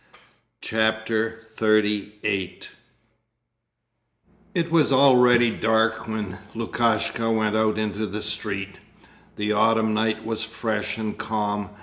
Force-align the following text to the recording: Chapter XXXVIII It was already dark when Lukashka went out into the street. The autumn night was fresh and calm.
Chapter 0.61 1.45
XXXVIII 1.57 2.69
It 4.55 4.71
was 4.71 4.91
already 4.91 5.51
dark 5.51 6.07
when 6.07 6.39
Lukashka 6.55 7.29
went 7.29 7.55
out 7.55 7.77
into 7.77 8.07
the 8.07 8.23
street. 8.23 8.79
The 9.35 9.51
autumn 9.51 9.93
night 9.93 10.25
was 10.25 10.41
fresh 10.43 10.97
and 10.97 11.15
calm. 11.15 11.69